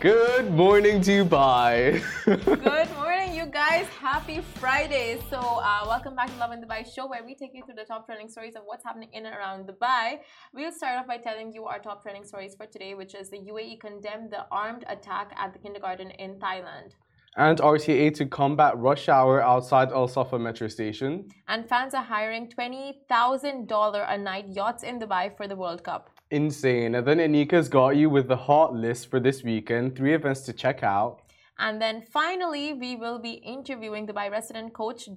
[0.00, 2.00] Good morning, Dubai.
[2.24, 3.88] Good morning, you guys.
[4.00, 5.18] Happy Friday.
[5.28, 8.06] So, uh, welcome back to Lovin Dubai show, where we take you through the top
[8.06, 10.20] trending stories of what's happening in and around Dubai.
[10.54, 13.38] We'll start off by telling you our top trending stories for today, which is the
[13.38, 16.90] UAE condemned the armed attack at the kindergarten in Thailand.
[17.36, 21.28] and RTA to combat rush hour outside Al Safa metro station.
[21.48, 26.10] And fans are hiring $20,000 a night yachts in Dubai for the World Cup.
[26.30, 26.94] Insane.
[26.94, 29.96] And then Anika's got you with the hot list for this weekend.
[29.96, 31.22] Three events to check out.
[31.58, 35.08] And then finally, we will be interviewing the Dubai resident coach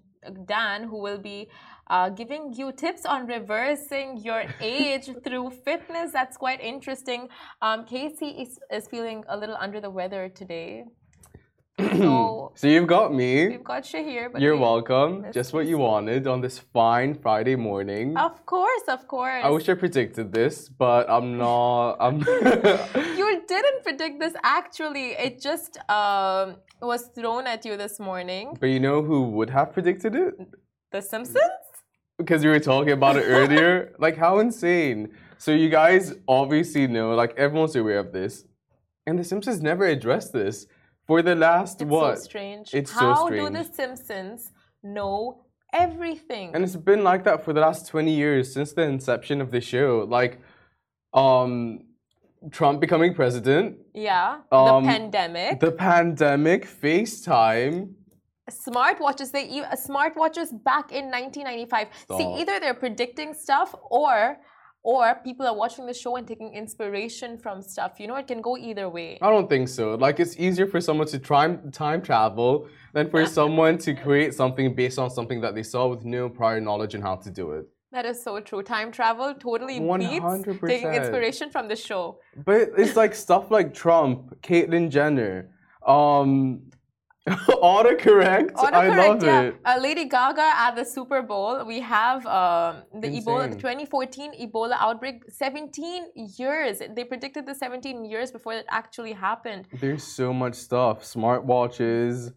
[0.46, 1.50] Dan, who will be
[1.88, 6.12] uh, giving you tips on reversing your age through fitness.
[6.14, 7.28] That's quite interesting.
[7.62, 10.86] Um, Casey is, is feeling a little under the weather today.
[11.80, 13.48] So So you've got me.
[13.48, 14.32] we've got Shahir.
[14.32, 15.26] But You're we- welcome.
[15.32, 18.18] Just what you wanted on this fine Friday morning.
[18.18, 19.42] Of course, of course.
[19.44, 21.94] I wish I predicted this, but I'm not.
[22.00, 22.20] I'm.
[23.18, 25.12] you didn't predict this actually.
[25.12, 28.58] It just um, was thrown at you this morning.
[28.60, 30.34] but you know who would have predicted it?
[30.92, 31.38] The Simpsons?
[32.18, 33.96] Because we were talking about it earlier.
[34.00, 35.10] like, how insane.
[35.40, 38.44] So, you guys obviously know, like, everyone's aware of this.
[39.08, 40.68] And The Simpsons never addressed this
[41.08, 42.18] for the last It's what?
[42.18, 42.74] so strange.
[42.74, 44.52] It's so How do the Simpsons
[44.84, 46.52] know everything?
[46.54, 49.62] And it's been like that for the last 20 years since the inception of the
[49.62, 50.06] show.
[50.10, 50.40] Like,
[51.14, 51.82] um,
[52.50, 57.94] Trump becoming president, yeah, Um, the pandemic, the pandemic, FaceTime.
[58.50, 59.32] smartwatches.
[59.32, 61.88] They e- smartwatches back in 1995.
[62.18, 64.38] See, either they're predicting stuff or
[64.84, 68.00] or people are watching the show and taking inspiration from stuff.
[68.00, 69.20] You know, it can go either way.
[69.22, 69.96] I don't think so.
[69.96, 74.74] Like it's easier for someone to try time travel than for someone to create something
[74.76, 77.68] based on something that they saw with no prior knowledge on how to do it.
[77.92, 78.64] That is so true.
[78.64, 82.20] Time travel totally beats taking inspiration from the show.
[82.46, 85.50] But it's like stuff like Trump, Caitlyn Jenner,
[85.86, 86.62] um,
[87.30, 88.52] autocorrect.
[88.58, 89.42] I Autocorrect, love yeah.
[89.42, 89.56] it.
[89.64, 91.64] Uh, Lady Gaga at the Super Bowl.
[91.66, 95.24] We have um, the Ebola, the 2014 Ebola outbreak.
[95.30, 96.06] 17
[96.38, 96.82] years.
[96.96, 99.68] They predicted the 17 years before it actually happened.
[99.80, 101.04] There's so much stuff.
[101.04, 102.34] Smartwatches,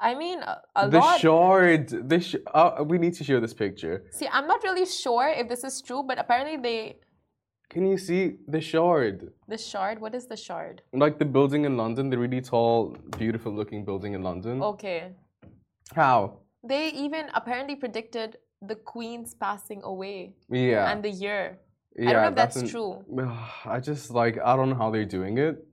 [0.00, 1.20] I mean, a, a the lot.
[1.20, 1.88] shard.
[1.88, 4.04] The sh- uh, we need to show this picture.
[4.10, 6.98] See, I'm not really sure if this is true, but apparently they.
[7.70, 9.32] Can you see the shard?
[9.48, 10.00] The shard.
[10.00, 10.82] What is the shard?
[10.92, 14.62] Like the building in London, the really tall, beautiful-looking building in London.
[14.62, 15.12] Okay.
[15.94, 16.38] How?
[16.62, 20.90] They even apparently predicted the Queen's passing away Yeah.
[20.90, 21.58] and the year.
[21.96, 23.04] yeah, I don't know if that's an- true.
[23.64, 25.66] I just like I don't know how they're doing it.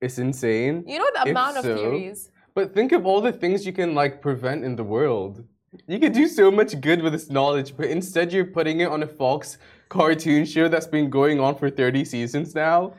[0.00, 0.84] It's insane.
[0.86, 2.30] You know the amount of theories.
[2.54, 5.44] But think of all the things you can like prevent in the world.
[5.86, 9.02] You could do so much good with this knowledge, but instead you're putting it on
[9.02, 9.56] a Fox
[9.88, 12.94] cartoon show that's been going on for 30 seasons now.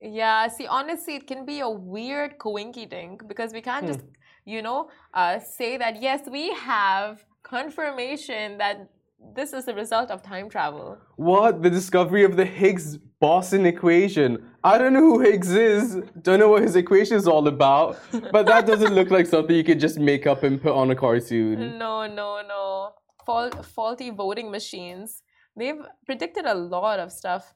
[0.00, 4.00] Yeah, see, honestly, it can be a weird coinky dink because we can't just,
[4.44, 8.90] you know, uh, say that yes, we have confirmation that
[9.34, 10.98] this is the result of time travel.
[11.16, 11.62] What?
[11.62, 14.44] The discovery of the Higgs boson equation.
[14.62, 16.02] I don't know who Higgs is.
[16.22, 17.98] Don't know what his equation is all about.
[18.32, 20.94] But that doesn't look like something you could just make up and put on a
[20.94, 21.78] cartoon.
[21.78, 22.90] No, no, no.
[23.24, 25.22] Fault, faulty voting machines.
[25.56, 27.54] They've predicted a lot of stuff.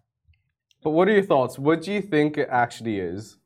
[0.83, 1.59] But what are your thoughts?
[1.59, 3.37] What do you think it actually is?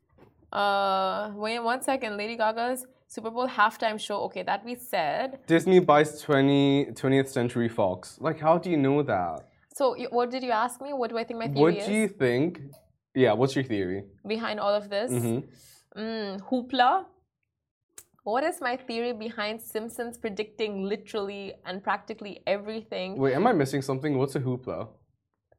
[0.51, 2.15] Uh, wait one second.
[2.15, 4.17] Lady Gaga's Super Bowl halftime show.
[4.23, 5.39] Okay, that we said.
[5.47, 8.17] Disney buys 20, 20th Century Fox.
[8.19, 9.47] Like, how do you know that?
[9.73, 10.93] So, what did you ask me?
[10.93, 12.61] What do I think my theory What is What do you think?
[13.13, 14.03] Yeah, what's your theory?
[14.27, 15.11] behind all of this?
[15.11, 15.39] hmm
[15.95, 17.05] Mm, hoopla.
[18.23, 23.17] What is my theory behind Simpsons predicting literally and practically everything?
[23.17, 24.17] Wait, am I missing something?
[24.17, 24.89] What's a hoopla?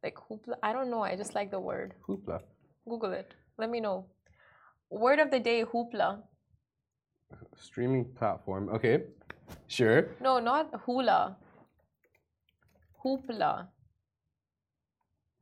[0.03, 0.57] Like hoopla?
[0.63, 1.03] I don't know.
[1.03, 1.95] I just like the word.
[2.07, 2.41] Hoopla.
[2.87, 3.33] Google it.
[3.57, 4.07] Let me know.
[4.91, 6.23] Word of the day: hoopla.
[7.57, 8.69] Streaming platform.
[8.69, 9.05] Okay.
[9.67, 10.09] Sure.
[10.21, 11.37] No, not hula.
[13.05, 13.69] Hoopla.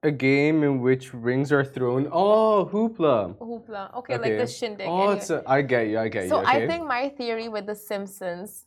[0.02, 2.08] A game in which rings are thrown.
[2.12, 3.36] Oh, hoopla.
[3.38, 3.94] Hoopla.
[3.98, 4.86] Okay, like the shindig.
[4.86, 5.16] Oh, anyway.
[5.16, 5.98] it's a, I get you.
[5.98, 6.46] I get so you.
[6.46, 6.64] Okay.
[6.64, 8.66] I think my theory with The Simpsons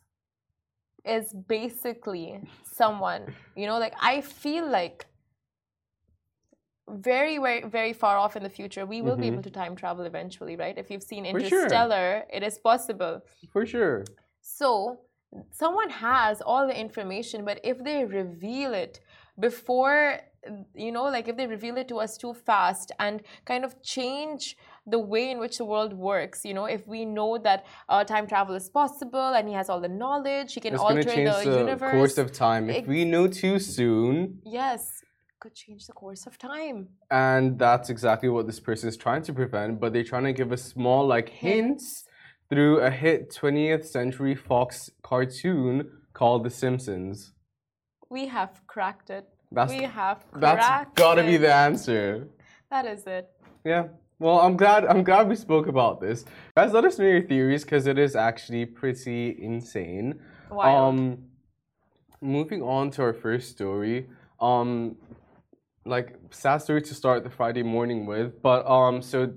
[1.04, 5.06] is basically someone, you know, like I feel like
[6.90, 9.32] very, very, very far off in the future, we will be Mhm.
[9.32, 10.76] able to time travel eventually, right?
[10.78, 11.64] If you've seen For sure.
[11.64, 13.20] Interstellar, it is possible.
[13.52, 14.04] For sure.
[14.40, 15.00] So
[15.50, 19.00] someone has all the information, but if they reveal it
[19.38, 20.20] before,
[20.74, 24.56] you know, like if they reveal it to us too fast and kind of change
[24.86, 28.26] the way in which the world works, you know, if we know that uh, time
[28.26, 31.50] travel is possible and he has all the knowledge, he can It's alter change the,
[31.50, 31.90] the universe.
[31.90, 32.70] course of time.
[32.70, 35.02] If we know too soon, yes.
[35.40, 36.88] Could change the course of time.
[37.10, 40.52] And that's exactly what this person is trying to prevent, but they're trying to give
[40.52, 42.04] us small like hints
[42.50, 47.32] through a hit 20th century Fox cartoon called The Simpsons.
[48.10, 49.28] We have cracked it.
[49.52, 51.26] That's we have That's gotta it.
[51.26, 52.28] be the answer.
[52.70, 53.28] That is it.
[53.64, 53.88] Yeah.
[54.18, 56.24] Well, I'm glad I'm glad we spoke about this.
[56.56, 60.20] Guys, let us know your theories because it is actually pretty insane.
[60.50, 60.94] Wild.
[60.94, 61.18] Um,
[62.20, 64.08] moving on to our first story.
[64.40, 64.96] Um,
[65.88, 69.32] like sad story to start the Friday morning with, but um, so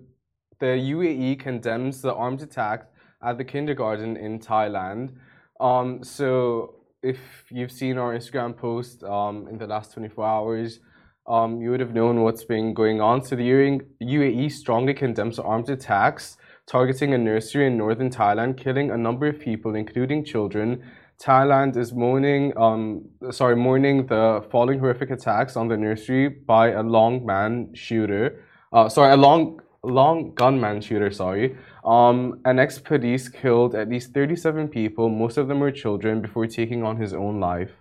[0.59, 2.89] the UAE condemns the armed attack
[3.24, 5.13] at the kindergarten in Thailand.
[5.59, 7.19] Um, so if
[7.50, 10.80] you've seen our Instagram post um, in the last 24 hours,
[11.27, 13.24] um, you would have known what's been going on.
[13.24, 16.38] So the UAE strongly condemns armed attacks
[16.68, 20.83] targeting a nursery in northern Thailand, killing a number of people, including children.
[21.21, 26.81] Thailand is mourning, um, sorry, mourning the following horrific attacks on the nursery by a
[26.81, 28.44] long man shooter.
[28.73, 31.12] Uh, sorry, a long, long gunman shooter.
[31.12, 31.56] Sorry.
[31.85, 35.09] Um, an ex-police killed at least 37 people.
[35.09, 37.71] Most of them were children before taking on his own life.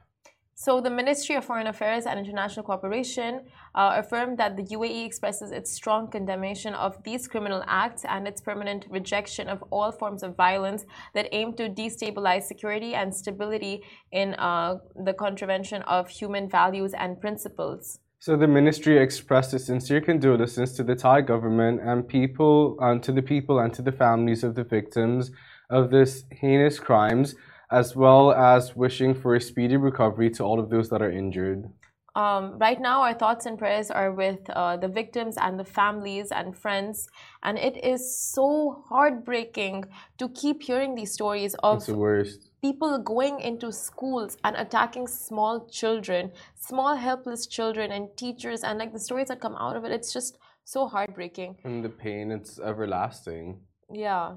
[0.63, 5.53] So, the Ministry of Foreign Affairs and International Cooperation uh, affirmed that the UAE expresses
[5.53, 10.37] its strong condemnation of these criminal acts and its permanent rejection of all forms of
[10.37, 10.85] violence
[11.15, 17.19] that aim to destabilize security and stability in uh, the contravention of human values and
[17.23, 17.99] principles.
[18.19, 23.13] So the ministry expressed its sincere condolences to the Thai government and people, and to
[23.13, 25.31] the people and to the families of the victims
[25.71, 27.35] of this heinous crimes,
[27.71, 31.71] as well as wishing for a speedy recovery to all of those that are injured.
[32.17, 36.33] Um, right now, our thoughts and prayers are with uh, the victims and the families
[36.33, 37.09] and friends.
[37.45, 39.85] And it is so heartbreaking
[40.19, 42.51] to keep hearing these stories of the worst.
[42.61, 48.93] people going into schools and attacking small children, small helpless children and teachers, and like
[48.93, 51.59] the stories that come out of it, it's just so heartbreaking.
[51.65, 53.61] And the pain, it's everlasting.
[53.93, 54.33] Yeah.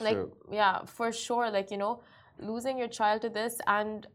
[0.00, 1.48] Like, So- yeah, for sure.
[1.48, 2.02] Like, you know,
[2.40, 4.06] losing your child to this, and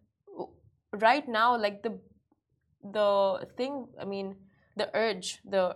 [1.00, 2.00] right now, like the
[2.84, 4.36] the thing, I mean,
[4.76, 5.76] the urge, the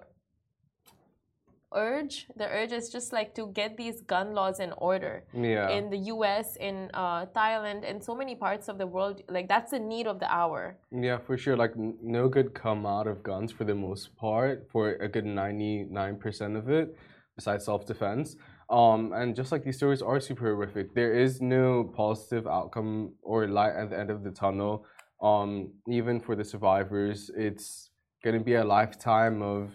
[1.74, 5.70] urge, the urge is just like to get these gun laws in order Yeah.
[5.70, 9.22] in the US, in uh, Thailand, in so many parts of the world.
[9.30, 10.78] Like that's the need of the hour.
[10.92, 11.56] Yeah, for sure.
[11.58, 15.26] Like, n- no good come out of guns for the most part, for a good
[15.26, 16.96] 99% of it,
[17.36, 18.36] besides self defense.
[18.69, 23.48] Um, and just like these stories are super horrific, there is no positive outcome or
[23.48, 24.86] light at the end of the tunnel.
[25.22, 27.92] Um, even for the survivors, it's
[28.24, 29.72] going to be a lifetime of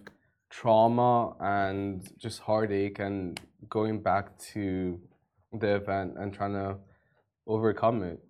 [0.50, 3.40] trauma and just heartache and
[3.70, 5.00] going back to
[5.58, 6.76] the event and trying to
[7.46, 8.20] overcome it.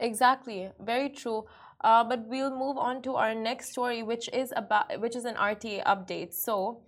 [0.00, 1.44] Exactly, very true.
[1.82, 5.34] Uh, but we'll move on to our next story, which is about which is an
[5.34, 6.32] RTA update.
[6.32, 6.80] So,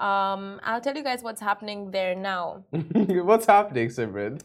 [0.00, 2.64] um, I'll tell you guys what's happening there now.
[2.72, 4.40] What's happening, Simran?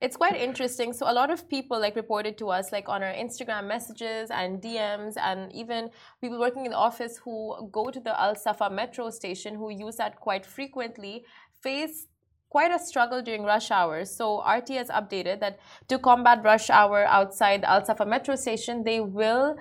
[0.00, 0.92] It's quite interesting.
[0.92, 4.60] So a lot of people like reported to us like on our Instagram messages and
[4.60, 9.08] DMs and even people working in the office who go to the Al Safa metro
[9.10, 11.24] station who use that quite frequently
[11.62, 12.08] face
[12.50, 14.10] quite a struggle during rush hours.
[14.14, 18.82] So RT has updated that to combat rush hour outside the Al Safa metro station,
[18.82, 19.56] they will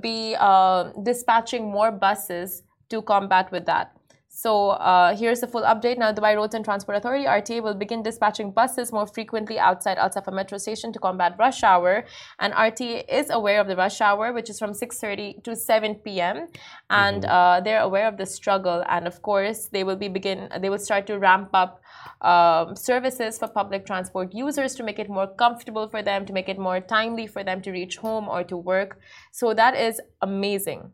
[0.00, 3.96] be uh, dispatching more buses to combat with that.
[4.34, 5.98] So uh, here's the full update.
[5.98, 10.10] Now, Dubai Roads and Transport Authority (RTA) will begin dispatching buses more frequently outside Al
[10.10, 12.06] Safa Metro Station to combat rush hour.
[12.38, 16.48] And RTA is aware of the rush hour, which is from 6:30 to 7 p.m.
[16.88, 18.82] And uh, they're aware of the struggle.
[18.88, 20.48] And of course, they will be begin.
[20.62, 21.82] They will start to ramp up
[22.22, 26.48] um, services for public transport users to make it more comfortable for them, to make
[26.48, 28.98] it more timely for them to reach home or to work.
[29.30, 30.92] So that is amazing.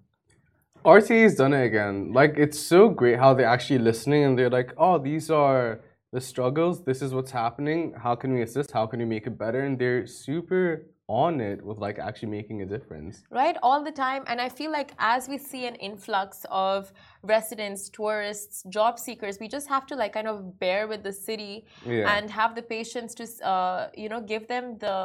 [0.97, 2.13] RTA's done it again.
[2.13, 5.81] Like it's so great how they're actually listening and they're like, oh, these are
[6.13, 6.85] the struggles.
[6.85, 7.81] This is what's happening.
[8.05, 8.71] How can we assist?
[8.79, 9.61] How can we make it better?
[9.61, 13.23] And they're super on it with like actually making a difference.
[13.31, 16.93] right all the time and i feel like as we see an influx of
[17.23, 21.65] residents tourists job seekers we just have to like kind of bear with the city
[21.87, 22.15] Yeah.
[22.15, 24.97] and have the patience to uh, you know give them the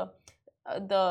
[0.66, 1.06] uh, the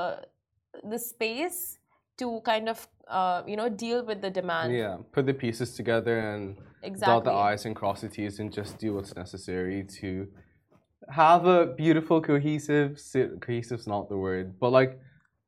[0.93, 1.79] the space
[2.19, 4.97] to kind of uh, you know deal with the demand yeah.
[5.13, 6.57] Put the pieces together and
[7.01, 10.29] dot the I's and cross the T's and just do what's necessary to
[11.09, 14.99] have a beautiful, cohesive si- cohesive's not the word, but like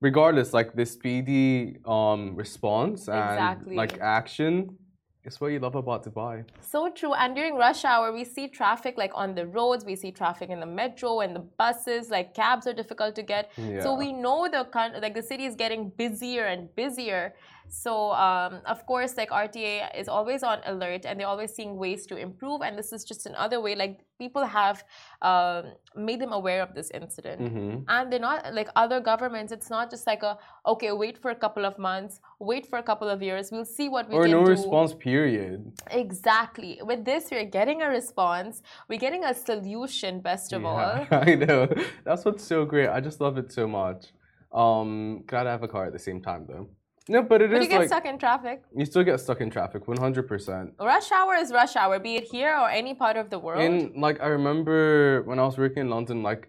[0.01, 3.77] regardless, like the speedy um response and Exactly.
[3.77, 4.77] like action
[5.25, 6.45] is what you love about Dubai.
[6.61, 7.15] So true.
[7.15, 10.61] And during rush hour, we see traffic like on the roads, we see traffic in
[10.61, 13.51] the metro and the buses, like cabs are difficult to get.
[13.83, 14.67] So we know the
[15.01, 17.35] like the city is getting busier and busier.
[17.69, 22.07] So, um, of course, like RTA is always on alert and they're always seeing ways
[22.07, 22.63] to improve.
[22.63, 24.85] And this is just another way, like people have
[25.23, 27.41] um, made them aware of this incident.
[27.41, 31.31] hmm And they're not like other governments, it's not just like a, okay, wait for
[31.31, 34.23] a couple of months, wait for a couple of years, we'll see what we Or
[34.25, 34.43] can no do.
[34.43, 35.73] Or no response period.
[35.91, 36.81] Exactly.
[36.83, 41.07] With this, we're getting a response, we're getting a solution, best of all.
[41.11, 41.69] I know.
[42.05, 42.89] That's what's so great.
[42.89, 44.07] I just love it so much.
[44.53, 46.69] Um, glad I have a car at the same time though.
[47.09, 48.63] No, but it is But you get like stuck in traffic.
[48.75, 50.73] you still get stuck in traffic, one hundred percent.
[50.81, 53.63] Rush hour is rush hour, be it here or any part of the world.
[53.63, 56.49] In like I remember when I was working in London, like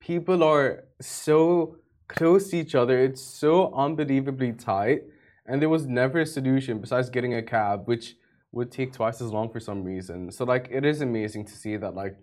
[0.00, 1.76] people are so
[2.08, 2.98] close to each other.
[2.98, 5.02] It's so unbelievably tight,
[5.46, 8.16] and there was never a solution besides getting a cab, which
[8.50, 10.32] would take twice as long for some reason.
[10.32, 12.16] So like it is amazing to see that like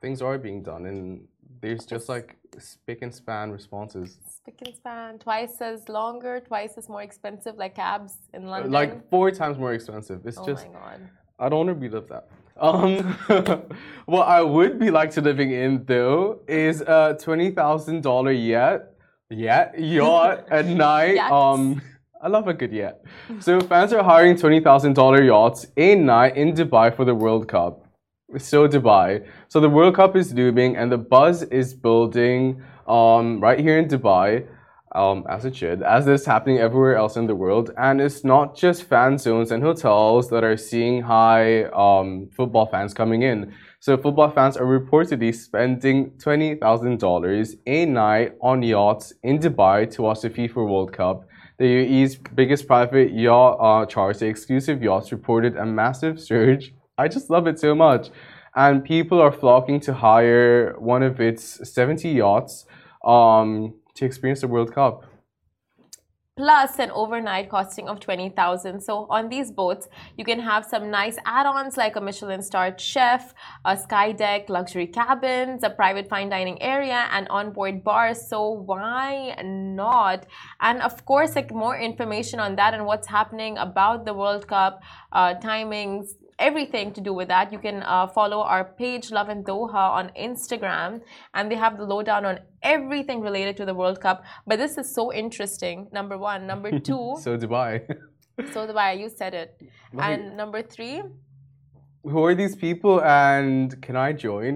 [0.00, 1.28] things are being done, and
[1.60, 4.18] there's just like spick and span responses.
[4.28, 8.72] Spick and span, twice as longer, twice as more expensive, like cabs in London.
[8.72, 10.26] Like four times more expensive.
[10.26, 11.00] It's oh just my god.
[11.38, 12.28] I don't want to be relive that.
[12.58, 13.14] Um,
[14.06, 18.82] what I would be like to living in though is a twenty thousand dollar yacht,
[19.30, 21.14] yacht, yacht at night.
[21.14, 21.32] Yachts.
[21.32, 21.80] Um,
[22.20, 22.96] I love a good yacht.
[23.40, 27.46] So fans are hiring twenty thousand dollar yachts a night in Dubai for the World
[27.46, 27.87] Cup.
[28.36, 29.26] So Dubai.
[29.48, 33.88] So the World Cup is looming, and the buzz is building um, right here in
[33.88, 34.46] Dubai
[34.94, 37.70] um, as it should, as this happening everywhere else in the world.
[37.78, 42.92] And it's not just fan zones and hotels that are seeing high um, football fans
[42.92, 43.54] coming in.
[43.80, 50.20] So football fans are reportedly spending $20,000 a night on yachts in Dubai to watch
[50.20, 51.24] the FIFA World Cup.
[51.56, 56.74] The UAE's biggest private yacht uh, charter, exclusive yachts, reported a massive surge.
[56.98, 58.10] I just love it so much.
[58.56, 62.66] And people are flocking to hire one of its 70 yachts
[63.04, 65.04] um, to experience the World Cup.
[66.38, 68.80] plus an overnight costing of 20,000.
[68.80, 73.34] So on these boats, you can have some nice add-ons like a Michelin starred chef,
[73.64, 78.28] a sky deck, luxury cabins, a private fine dining area, and onboard bars.
[78.28, 80.26] So why not?
[80.60, 84.80] And of course, like more information on that and what's happening about the World Cup,
[85.10, 87.52] uh, timings, everything to do with that.
[87.52, 91.00] You can uh, follow our page Lovin Doha on Instagram,
[91.34, 94.22] and they have the lowdown on everything related to the World Cup.
[94.46, 95.88] But this is so interesting.
[95.92, 97.16] Number one, number two.
[97.20, 97.82] So Dubai.
[98.52, 99.50] so Dubai, you said it.
[99.92, 101.02] Like- And number three,
[102.04, 104.54] Who are these people and can I join?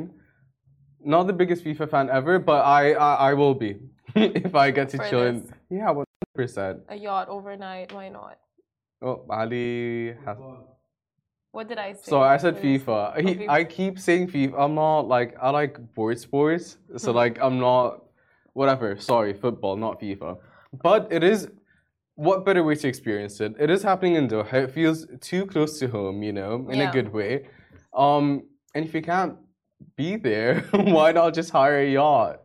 [1.14, 3.70] Not the biggest FIFA fan ever, but I I, I will be
[4.46, 5.34] if I get to For chill in.
[5.42, 5.50] this.
[5.78, 6.06] Yeah, one
[6.38, 6.76] percent.
[6.88, 7.88] a yacht overnight.
[7.92, 8.36] Why not?
[9.02, 10.38] Oh, Ali has.
[11.52, 12.00] What did I say?
[12.10, 12.56] So I said.
[12.56, 13.20] FIFA.
[13.20, 13.48] He, FIFA.
[13.48, 14.54] I keep saying FIFA.
[14.58, 18.02] I'm not like I like board sports, so like I'm not
[18.54, 18.98] whatever.
[18.98, 20.38] Sorry, football, not FIFA.
[20.82, 21.48] But it is.
[22.14, 23.54] What better way to experience it?
[23.58, 24.64] It is happening in Doha.
[24.64, 26.90] It feels too close to home, you know, in Yeah.
[26.90, 27.46] a good way.
[27.94, 28.42] Um,
[28.74, 29.36] and if you can't
[29.96, 32.41] be there, why not just hire a yacht?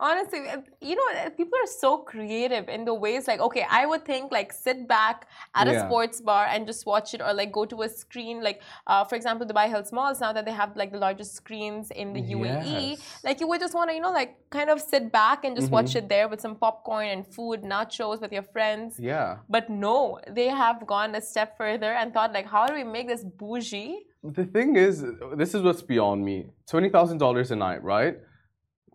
[0.00, 3.84] Honestly, uh, you know, uh, people are so creative in the ways like, okay, I
[3.84, 5.26] would think like sit back
[5.56, 8.40] at a sports bar and just watch it, or like go to a screen.
[8.40, 11.90] Like, uh, for example, Dubai Hills Malls now that they have like the largest screens
[11.90, 12.90] in the UAE.
[12.90, 13.20] Yes.
[13.24, 15.70] Like, you would just want to, you know, like kind of sit back and just
[15.72, 15.96] watch Mhm.
[15.96, 19.00] it there with some popcorn and food, nachos with your friends.
[19.00, 19.38] Yeah.
[19.48, 23.08] But no, they have gone a step further and thought like, how do we make
[23.08, 24.06] this bougie?
[24.22, 25.04] The thing is,
[25.36, 26.46] this is what's beyond me.
[26.66, 28.16] Twenty thousand dollars a night, right?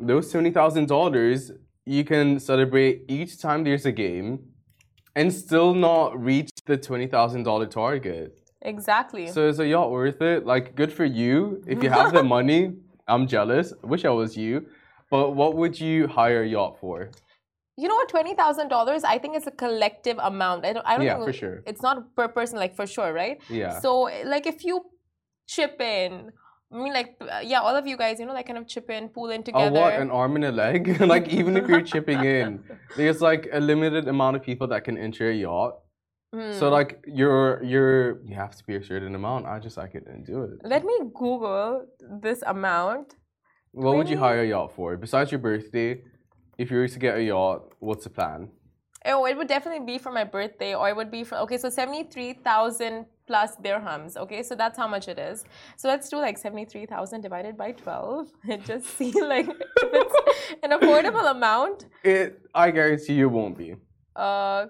[0.07, 1.51] Those twenty thousand dollars
[1.85, 4.39] you can celebrate each time there's a game,
[5.15, 8.37] and still not reach the twenty thousand dollar target.
[8.61, 9.27] Exactly.
[9.27, 10.45] So is a yacht worth it?
[10.45, 12.73] Like, good for you if you have the money.
[13.07, 13.73] I'm jealous.
[13.83, 14.65] Wish I was you.
[15.11, 17.11] But what would you hire a yacht for?
[17.75, 18.07] You know what?
[18.09, 19.03] Twenty thousand dollars.
[19.03, 20.65] I think it's a collective amount.
[20.65, 20.85] I don't.
[20.87, 21.63] I don't Yeah, think for sure.
[21.65, 23.41] It's not per person, like for sure, right?
[23.49, 23.79] Yeah.
[23.79, 24.81] So, like, if you
[25.47, 26.31] chip in,
[26.73, 28.89] I mean, like, uh, yeah, all of you guys, you know, like, kind of chip
[28.89, 29.67] in, pool in together.
[29.67, 29.93] A what?
[29.93, 30.99] An arm and a leg?
[31.13, 32.63] like even if you're chipping in,
[32.97, 35.75] there's like a limited amount of people that can enter a yacht.
[36.59, 36.73] So Hmm.
[36.73, 39.45] like you're you're you have to be a certain amount.
[39.45, 40.57] I just I couldn't do it.
[40.63, 41.85] Let me Google
[42.23, 43.15] this amount.
[43.71, 44.97] What would you hire a yacht for?
[44.97, 46.01] Besides your birthday,
[46.57, 48.49] if you were to get a yacht, what's the plan?
[49.05, 51.57] Oh, it would definitely be for my birthday, or it would be for okay.
[51.57, 54.17] So seventy-three thousand plus dirhams.
[54.17, 55.43] Okay, so that's how much it is.
[55.77, 59.57] So let's do like seventy-three thousand divided by twelve, and just see like if
[60.01, 60.15] it's
[60.63, 61.85] an affordable amount.
[62.03, 63.75] It I guarantee you won't be.
[64.15, 64.67] Uh,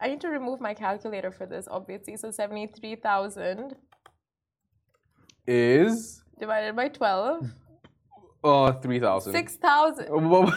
[0.00, 2.16] I need to remove my calculator for this, obviously.
[2.16, 3.76] So seventy-three thousand
[5.46, 7.50] Is divided by twelve,
[8.44, 9.32] uh three thousand.
[9.32, 10.08] six thousand.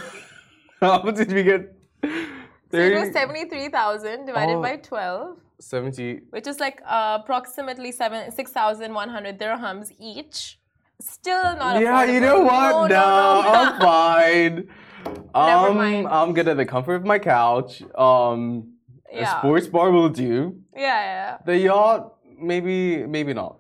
[0.82, 1.74] How did we get
[2.04, 4.62] So you do 30 73,000 divided Oh.
[4.62, 6.22] by 12, 70.
[6.32, 10.60] which is like uh, approximately seven 6,100 dirhams each.
[11.02, 12.72] Still not Yeah, you know what?
[12.72, 13.52] No, No, no, no.
[13.54, 14.70] I'm fine.
[15.36, 16.08] Never um, mind.
[16.08, 17.84] I'm good at the comfort of my couch.
[17.96, 18.74] Um,
[19.12, 20.58] a sports bar will do.
[20.74, 21.38] Yeah, yeah, yeah.
[21.46, 23.60] The yacht, maybe, maybe not.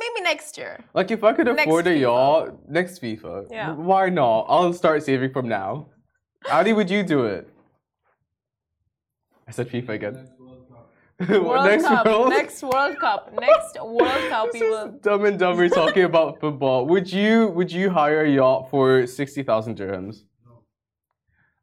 [0.00, 0.82] Maybe next year.
[0.94, 2.00] Like if I could Next afford a FIFA.
[2.00, 3.72] yacht next FIFA, Yeah.
[3.74, 4.46] why not?
[4.48, 5.86] I'll start saving from now.
[6.50, 7.48] Adi, would you do it?
[9.46, 10.28] I said FIFA again.
[11.28, 12.06] World next Cup.
[12.06, 12.28] World?
[12.30, 13.32] Next World Cup.
[13.40, 14.52] Next World Cup.
[14.52, 14.98] This We is will.
[15.02, 16.86] Dumb and Dumber talking about football.
[16.86, 20.24] Would you would you hire a yacht for sixty thousand dirhams?
[20.44, 20.62] No.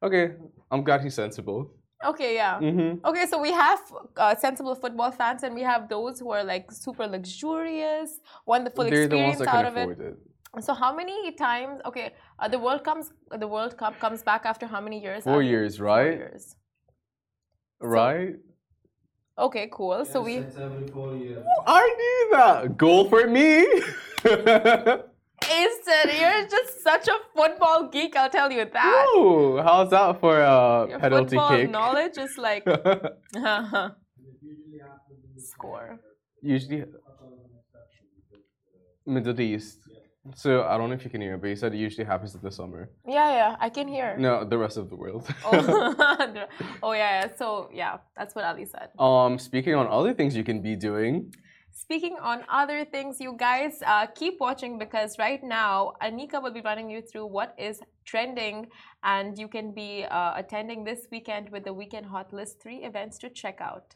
[0.07, 0.25] Okay,
[0.71, 1.71] I'm glad he's sensible.
[2.11, 2.57] Okay, yeah.
[2.59, 3.79] hmm Okay, so we have
[4.15, 8.71] uh, sensible football fans, and we have those who are like super luxurious, want the
[8.71, 9.99] full They're the ones experience that out can of it.
[9.99, 10.63] it.
[10.63, 11.81] So how many times?
[11.85, 13.11] Okay, uh, the World comes.
[13.37, 15.23] The World Cup comes back after how many years?
[15.25, 15.47] Four Adi?
[15.47, 16.13] years, Four right?
[16.23, 16.55] years.
[17.81, 18.35] Right?
[19.39, 20.05] Okay, cool.
[20.05, 20.37] so we.
[20.37, 21.45] It's every four years.
[21.65, 22.77] I knew that.
[22.77, 23.61] Goal for me.
[25.61, 26.19] Instant.
[26.19, 28.15] You're just such a football geek.
[28.17, 29.05] I'll tell you that.
[29.15, 31.69] Ooh, how's that for a Your penalty football kick?
[31.71, 32.67] knowledge is like
[35.37, 35.99] score.
[36.41, 36.83] Usually,
[39.05, 39.77] Middle East.
[40.35, 42.41] So I don't know if you can hear, but he said it usually happens in
[42.41, 42.89] the summer.
[43.07, 44.17] Yeah, yeah, I can hear.
[44.17, 45.27] No, the rest of the world.
[45.45, 45.55] Oh,
[46.83, 47.27] oh yeah, yeah.
[47.37, 48.89] So yeah, that's what Ali said.
[48.99, 51.33] um, speaking on other things you can be doing.
[51.71, 56.61] Speaking on other things, you guys uh, keep watching because right now Anika will be
[56.61, 58.67] running you through what is trending,
[59.03, 63.17] and you can be uh, attending this weekend with the Weekend Hot List three events
[63.19, 63.95] to check out.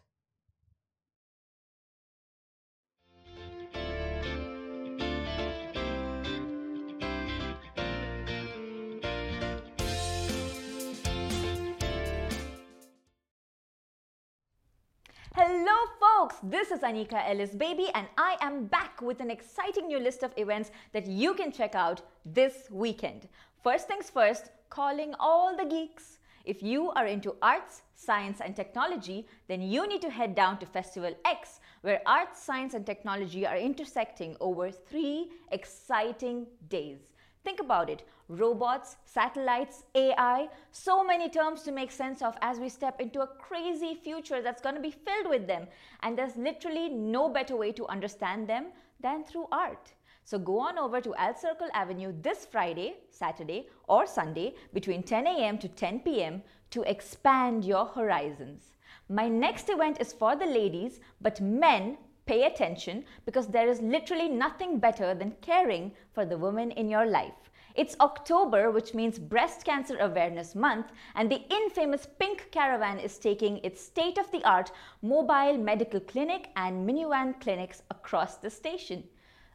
[15.36, 16.36] Hello, folks!
[16.44, 20.32] This is Anika Ellis Baby, and I am back with an exciting new list of
[20.38, 23.28] events that you can check out this weekend.
[23.64, 26.20] First things first, calling all the geeks.
[26.46, 30.68] If you are into arts, science, and technology, then you need to head down to
[30.68, 37.00] Festival X, where arts, science, and technology are intersecting over three exciting days.
[37.44, 42.70] Think about it robots, satellites, AI, so many terms to make sense of as we
[42.70, 45.68] step into a crazy future that's going to be filled with them.
[46.02, 48.68] And there's literally no better way to understand them
[49.02, 49.92] than through art.
[50.24, 55.58] So go on over to Alserkal Avenue this Friday, Saturday, or Sunday between 10 a.m.
[55.58, 56.42] to 10 p.m.
[56.72, 58.72] to expand your horizons.
[59.10, 64.30] My next event is for the ladies, but men pay attention because there is literally
[64.30, 67.52] nothing better than caring for the women in your life.
[67.76, 73.58] It's October, which means Breast Cancer Awareness Month, and the infamous Pink Caravan is taking
[73.64, 79.04] its state of the art mobile medical clinic and minivan clinics across the station.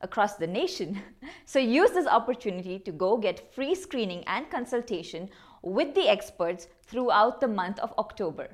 [0.01, 1.01] Across the nation.
[1.45, 5.31] So use this opportunity to go get free screening and consultation
[5.63, 8.51] with the experts throughout the month of October.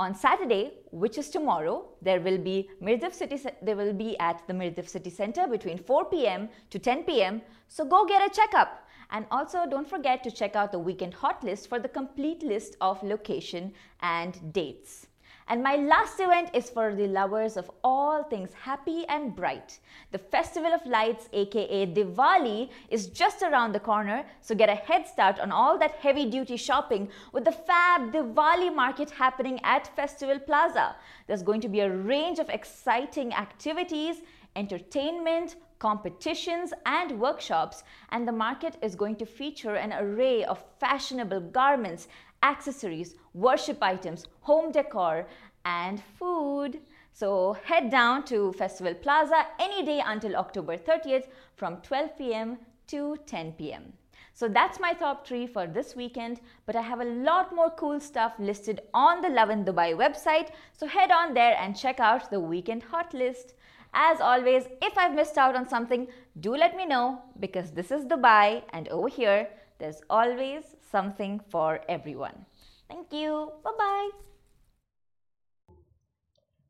[0.00, 3.38] On Saturday, which is tomorrow, there will be Mirdif City.
[3.60, 6.48] They will be at the Mirdif City Center between 4 p.m.
[6.70, 7.42] to 10 p.m.
[7.68, 8.88] So go get a checkup.
[9.10, 12.78] And also, don't forget to check out the weekend hot list for the complete list
[12.80, 15.06] of location and dates.
[15.50, 19.80] And my last event is for the lovers of all things happy and bright.
[20.12, 25.08] The Festival of Lights, aka Diwali, is just around the corner, so get a head
[25.08, 30.38] start on all that heavy duty shopping with the fab Diwali market happening at Festival
[30.38, 30.94] Plaza.
[31.26, 34.22] There's going to be a range of exciting activities,
[34.54, 41.40] entertainment, competitions, and workshops, and the market is going to feature an array of fashionable
[41.40, 42.06] garments,
[42.42, 45.26] accessories, worship items, home decor,
[45.64, 46.80] and food.
[47.12, 51.26] So head down to Festival Plaza any day until October 30th
[51.56, 52.58] from 12 p.m.
[52.88, 53.92] to 10 p.m.
[54.32, 58.00] So that's my top three for this weekend, but I have a lot more cool
[58.00, 60.50] stuff listed on the Lovin Dubai website.
[60.72, 63.54] So head on there and check out the weekend hot list.
[63.92, 66.06] As always, if I've missed out on something,
[66.38, 69.48] do let me know because this is Dubai and over here,
[69.78, 72.46] there's always something for everyone.
[72.88, 73.52] Thank you.
[73.64, 74.10] Bye bye.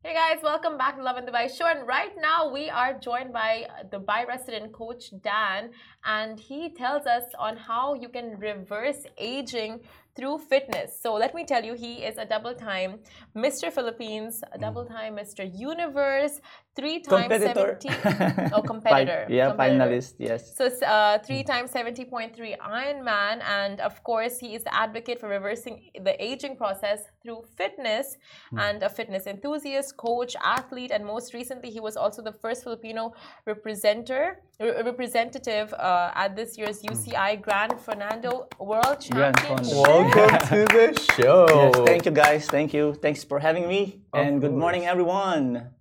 [0.02, 1.66] Hey guys, welcome back to Lovin Dubai show.
[1.66, 5.72] And right now we are joined by the Dubai resident coach Dan,
[6.06, 9.80] and he tells us on how you can reverse aging
[10.16, 10.98] through fitness.
[10.98, 13.00] So let me tell you, he is a double time
[13.36, 13.70] Mr.
[13.70, 14.62] Philippines, a mm.
[14.62, 15.42] double time Mr.
[15.54, 16.40] Universe,
[16.76, 17.78] three times Competitor.
[17.80, 18.50] 70.
[18.54, 19.24] Oh, competitor.
[19.28, 19.84] Fi- yeah, competitor.
[19.84, 20.14] finalist.
[20.18, 20.56] Yes.
[20.56, 25.28] So it's uh, three times 70.3 Ironman, and of course, he is the advocate for
[25.28, 28.16] reversing the aging process through fitness
[28.56, 33.12] and a fitness enthusiast, coach, athlete, and most recently, he was also the first Filipino
[33.46, 39.76] representer, representative uh, at this year's UCI Gran Fondo World Grand Championship.
[39.76, 41.46] Welcome to the show.
[41.48, 42.46] Yes, thank you guys.
[42.46, 42.94] Thank you.
[42.94, 44.00] Thanks for having me.
[44.12, 45.79] Of and good morning, course.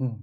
[0.00, 0.22] Everyone.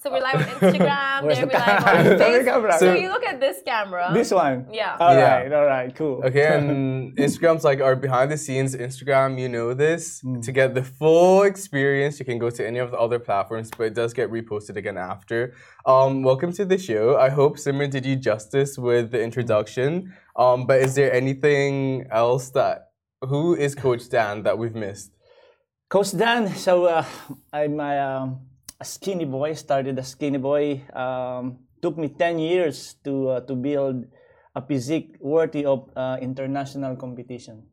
[0.00, 2.44] So we're live on Instagram, Where's there the we're live on Facebook.
[2.44, 2.72] camera?
[2.72, 4.10] So So- you look at this camera.
[4.12, 4.66] This one.
[4.72, 4.96] Yeah.
[4.98, 5.36] All Yeah.
[5.36, 5.52] right.
[5.52, 5.94] All right.
[5.94, 6.22] Cool.
[6.24, 10.20] Okay, and Instagram's like our behind the scenes Instagram, you know this.
[10.22, 10.40] Hmm.
[10.40, 13.84] To get the full experience, you can go to any of the other platforms, but
[13.84, 15.54] it does get reposted again after.
[15.86, 17.16] Um, welcome to the show.
[17.16, 20.12] I hope Simran did you justice with the introduction.
[20.34, 22.88] Um, but is there anything else that
[23.20, 25.12] who is Coach Dan that we've missed?
[25.90, 26.52] Coach Dan.
[26.56, 27.04] So uh,
[27.52, 28.51] I'm a, um, a
[28.84, 29.54] skinny boy.
[29.54, 30.82] Started as skinny boy.
[30.94, 34.06] Um, took me 10 years to uh, to build
[34.54, 37.66] a physique worthy of uh, international competition.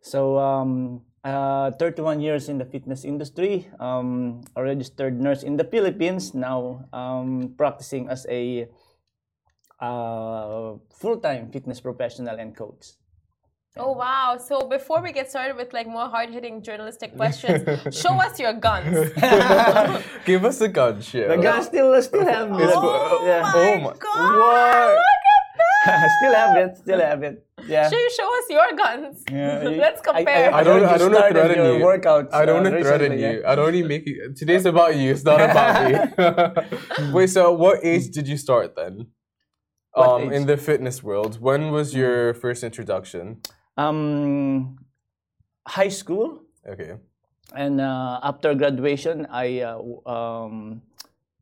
[0.00, 3.68] So um, uh, 31 years in the fitness industry.
[3.80, 6.34] Um, a registered nurse in the Philippines.
[6.34, 8.68] Now um, practicing as a
[9.80, 12.96] uh, full-time fitness professional and coach.
[13.78, 14.38] Oh wow!
[14.38, 17.60] So before we get started with like more hard-hitting journalistic questions,
[17.94, 19.10] show us your guns.
[20.24, 21.28] Give us a gun show.
[21.28, 22.70] The guy still still have it.
[22.72, 23.52] Oh Yeah.
[23.54, 24.36] oh my God!
[24.38, 24.98] What?
[26.18, 26.76] still have it.
[26.78, 27.46] Still have it.
[27.68, 27.90] Yeah.
[27.90, 29.24] Show, show us your guns.
[29.30, 30.54] Yeah, Let's compare.
[30.54, 30.80] I don't.
[30.80, 31.84] heard I don't know started threaten you.
[31.86, 33.40] workouts, I don't uh, want to threaten recently, you.
[33.42, 33.50] yeah?
[33.50, 34.32] I don't want to make you.
[34.34, 35.10] Today's about you.
[35.12, 37.12] It's not about me.
[37.12, 37.26] Wait.
[37.28, 39.08] So, what age did you start then?
[39.96, 43.40] Um, in the fitness world, when was your first introduction?
[43.76, 44.78] Um,
[45.68, 46.96] high school, Okay.
[47.54, 50.80] and uh, after graduation, I uh, um,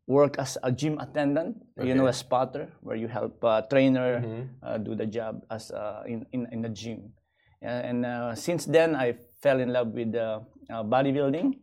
[0.06, 1.62] work as a gym attendant.
[1.78, 4.48] You know, a spotter, where you help uh, trainer Mhm.
[4.62, 7.14] uh, do the job as uh, in, in in the gym.
[7.62, 11.58] Uh, and uh, since then, I fell in love with uh, uh, bodybuilding.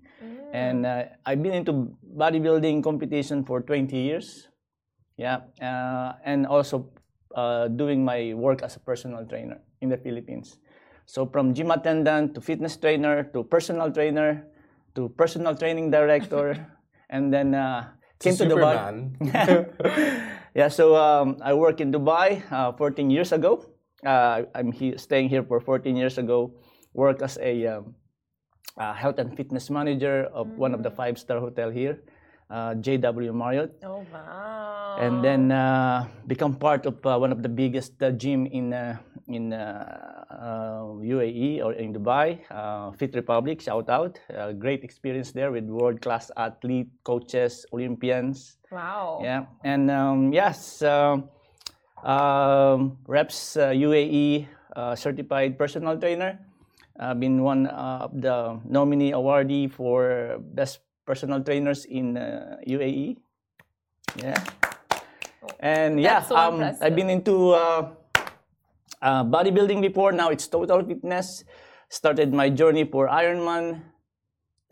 [0.54, 4.48] and uh, I've been into bodybuilding competition for 20 years.
[5.20, 6.90] Yeah, uh, and also
[7.36, 10.58] uh, doing my work as a personal trainer in the Philippines.
[11.06, 14.46] So from gym attendant to fitness trainer to personal trainer
[14.96, 16.56] to personal training director,
[17.10, 17.89] and then uh,
[18.20, 18.76] came to Dubai.
[20.54, 23.63] Yeah, so um, I work in Dubai uh, 14 years ago.
[24.04, 26.52] Uh, I'm he- staying here for 14 years ago.
[26.91, 27.96] Work as a um,
[28.76, 32.04] uh, health and fitness manager of one of the five-star hotel here,
[32.52, 34.98] uh, JW Marriott, Oh wow!
[35.00, 39.00] and then uh, become part of uh, one of the biggest uh, gym in uh,
[39.28, 43.62] in uh, uh, UAE or in Dubai, uh, Fit Republic.
[43.62, 44.20] Shout out!
[44.34, 48.58] Uh, great experience there with world-class athlete, coaches, Olympians.
[48.72, 49.20] wow.
[49.24, 51.30] Yeah, and um, yes, um,
[52.04, 56.40] um, Reps uh, UAE uh, certified personal trainer.
[57.00, 63.18] I've been one uh, of the nominee awardee for best personal trainers in uh, UAE.
[64.18, 64.38] Yeah,
[65.60, 66.62] and yeah, so um.
[66.62, 67.96] I've been into uh,
[69.02, 70.12] uh, bodybuilding before.
[70.12, 71.44] Now it's total fitness.
[71.90, 73.82] Started my journey for Ironman.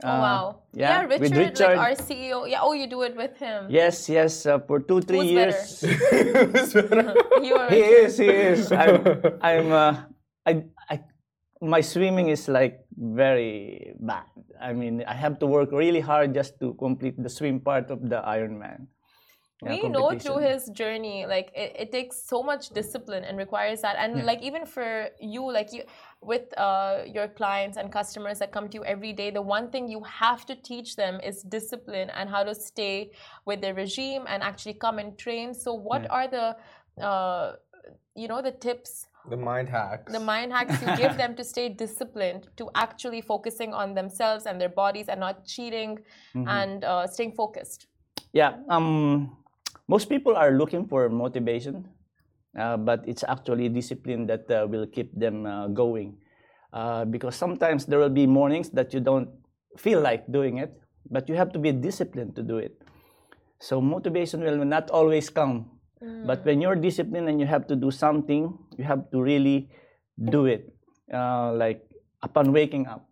[0.02, 0.60] Oh uh, wow!
[0.72, 1.76] yeah, Richard, with like Richard.
[1.78, 2.50] our CEO.
[2.50, 2.63] Yeah.
[2.63, 3.68] Oh, you do it with him.
[3.68, 5.84] Yes, yes, uh, for two, three Who's years.
[6.72, 7.15] better?
[7.44, 7.70] You are.
[7.70, 8.72] he is, he is.
[8.72, 9.04] I'm,
[9.42, 9.96] I'm, uh,
[10.46, 11.04] I, I,
[11.62, 14.24] my swimming is like very bad.
[14.60, 18.08] I mean, I have to work really hard just to complete the swim part of
[18.08, 18.88] the Ironman.
[19.62, 23.95] We know through his journey like it, it takes so much discipline and requires that
[24.00, 25.84] and like even for you like you
[26.22, 29.88] with uh, your clients and customers that come to you every day the one thing
[29.88, 33.12] you have to teach them is discipline and how to stay
[33.45, 36.10] with their regime and actually come and train so what Yeah.
[36.10, 36.58] are the
[37.04, 37.56] uh,
[38.15, 40.12] you know the tips the mind hacks.
[40.12, 44.60] the mind hacks you give them to stay disciplined to actually focusing on themselves and
[44.60, 46.00] their bodies and not cheating
[46.36, 46.48] Mm-hmm.
[46.48, 47.88] and uh, staying focused
[48.34, 49.38] Yeah, um,
[49.89, 51.89] most people are looking for motivation,
[52.54, 56.15] uh, but it's actually discipline that uh, will keep them uh, going.
[56.71, 59.28] Uh, because sometimes there will be mornings that you don't
[59.78, 62.78] feel like doing it, but you have to be disciplined to do it.
[63.58, 65.65] So motivation will not always come,
[65.99, 69.69] but when you're disciplined and you have to do something, you have to really
[70.30, 70.71] do it.
[71.12, 71.82] Uh, like
[72.21, 73.10] upon waking up,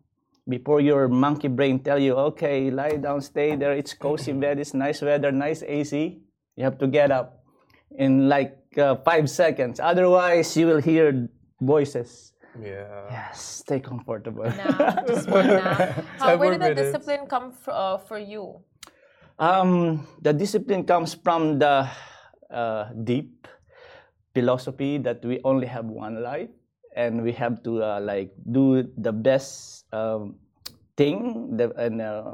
[0.47, 4.73] before your monkey brain tell you, okay, lie down, stay there, it's cozy bed, it's
[4.73, 6.21] nice weather, nice AC,
[6.57, 7.45] you have to get up
[7.95, 9.79] in like uh, five seconds.
[9.79, 11.29] Otherwise, you will hear
[11.61, 12.33] voices.
[12.57, 13.05] yeah.
[13.09, 14.49] Yes, stay comfortable.
[14.49, 15.77] now just one now
[16.19, 16.89] how, where did the minutes.
[16.91, 18.57] discipline come fr- uh, for you
[19.37, 21.85] Um, the discipline comes from the
[22.49, 23.45] uh, deep
[24.33, 26.49] philosophy that we only have one life,
[26.97, 30.41] and we have to uh, like do the best um,
[30.97, 32.33] thing the, and uh,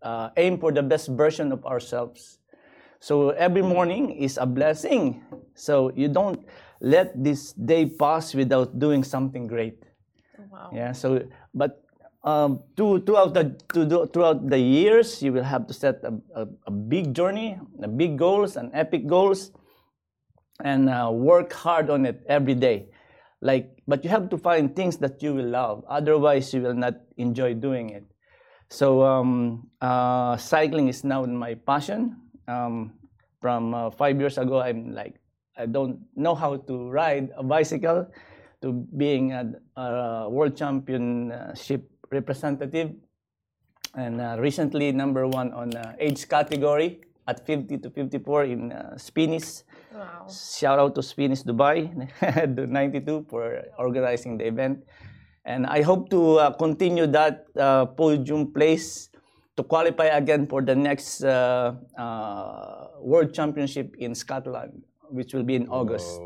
[0.00, 2.40] uh, aim for the best version of ourselves.
[3.02, 5.26] So every morning is a blessing.
[5.58, 6.46] So you don't
[6.78, 9.82] let this day pass without doing something great.
[10.52, 10.70] Wow.
[10.72, 10.92] Yeah.
[10.92, 11.82] So, but
[12.22, 16.14] um, to, throughout the to do, throughout the years, you will have to set a,
[16.38, 19.50] a, a big journey, a big goals, and epic goals,
[20.62, 22.86] and uh, work hard on it every day.
[23.40, 25.82] Like, but you have to find things that you will love.
[25.88, 28.04] Otherwise, you will not enjoy doing it.
[28.70, 32.21] So, um, uh, cycling is now my passion.
[32.52, 32.92] Um,
[33.40, 35.16] from uh, five years ago, I'm like,
[35.56, 38.06] I don't know how to ride a bicycle,
[38.62, 42.94] to being a, a world championship representative,
[43.94, 48.96] and uh, recently number one on uh, age category at 50 to 54 in uh,
[48.96, 49.64] Spinneys.
[49.92, 50.26] Wow.
[50.30, 51.90] Shout out to Spinneys Dubai,
[52.56, 54.84] the 92 for organizing the event.
[55.44, 59.10] And I hope to uh, continue that uh, podium place
[59.56, 65.54] to qualify again for the next uh, uh, World Championship in Scotland, which will be
[65.56, 66.20] in August.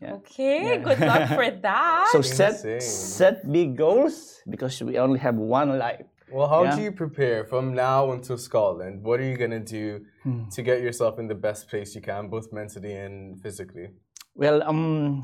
[0.00, 0.14] Yeah.
[0.14, 2.08] Okay, good luck for that.
[2.12, 6.06] So set set big goals because we only have one life.
[6.30, 6.76] Well, how Yeah.
[6.76, 9.04] do you prepare from now until Scotland?
[9.04, 10.48] What are you gonna do Hmm.
[10.56, 13.90] to get yourself in the best place you can, both mentally and physically?
[14.34, 15.22] Well, um,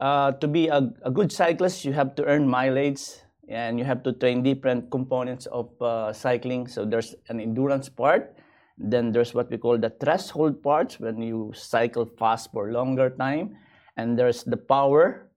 [0.00, 3.04] uh, to be a, a good cyclist, you have to earn mileage
[3.50, 6.68] and you have to train different components of uh, cycling.
[6.68, 8.36] So there's an endurance part.
[8.78, 13.56] Then there's what we call the threshold parts when you cycle fast for longer time.
[13.96, 15.28] And there's the power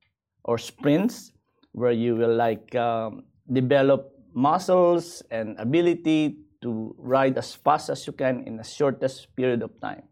[0.45, 1.34] or sprints
[1.71, 8.13] where you will like um, develop muscles and ability to ride as fast as you
[8.13, 10.04] can in the shortest period of time.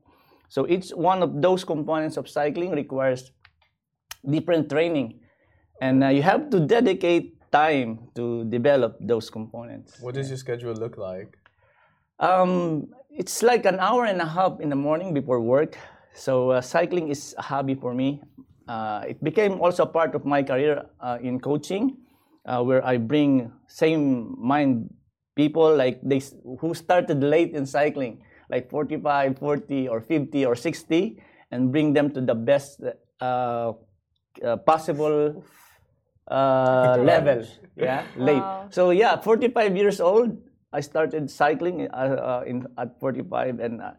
[0.50, 3.32] So each one of those components of cycling requires
[4.30, 5.22] different training,
[5.82, 10.00] and uh, you have to dedicate time to develop those components.
[10.00, 11.38] What does your schedule look like?
[12.20, 15.78] Um, it's like an hour and a half in the morning before work.
[16.14, 18.22] So uh, cycling is a hobby for me.
[18.68, 21.98] Uh, it became also part of my career uh, in coaching,
[22.46, 24.94] uh, where I bring same mind
[25.36, 26.22] people like they
[26.60, 32.12] who started late in cycling, like 45, 40, or 50 or 60, and bring them
[32.12, 32.82] to the best
[33.20, 33.74] uh,
[34.44, 35.44] uh, possible
[36.32, 37.44] uh, level.
[37.76, 38.39] Yeah, late.
[38.39, 38.67] Wow.
[38.72, 40.38] So yeah, 45 years old,
[40.74, 43.91] I started cycling uh, uh, in at 45, and uh,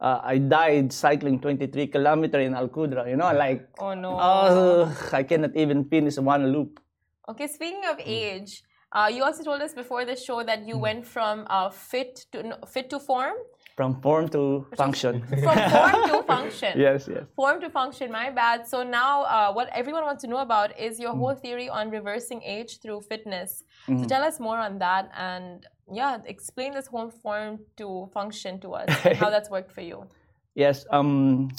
[0.00, 3.08] uh, I died cycling 23 kilometer in Al Qudra.
[3.08, 4.18] You know, like oh no.
[4.20, 6.80] oh, I cannot even finish one loop.
[7.28, 11.06] Okay, speaking of age, uh, you also told us before the show that you went
[11.06, 13.34] from uh, fit to fit to form,
[13.76, 15.22] From form to function.
[15.28, 16.78] from form to function.
[16.86, 17.24] yes, yes.
[17.34, 18.12] Form to function.
[18.12, 18.66] My bad.
[18.68, 22.42] So now, uh, what everyone wants to know about is your whole theory on reversing
[22.42, 23.64] age through fitness.
[23.86, 28.74] So tell us more on that, and yeah, explain this whole form to function to
[28.74, 30.06] us and how that's worked for you.
[30.54, 31.50] Yes, um,